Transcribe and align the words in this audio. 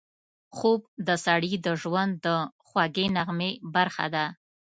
خوب 0.55 0.79
د 1.07 1.09
سړي 1.25 1.53
د 1.65 1.67
ژوند 1.81 2.13
د 2.25 2.27
خوږې 2.67 3.05
نغمې 3.17 3.51
برخه 3.75 4.05
ده 4.13 4.25